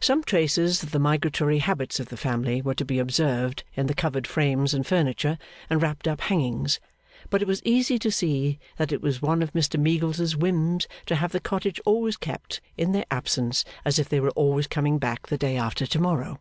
[0.00, 3.94] Some traces of the migratory habits of the family were to be observed in the
[3.94, 5.38] covered frames and furniture,
[5.70, 6.80] and wrapped up hangings;
[7.30, 11.14] but it was easy to see that it was one of Mr Meagles's whims to
[11.14, 15.28] have the cottage always kept, in their absence, as if they were always coming back
[15.28, 16.40] the day after to morrow.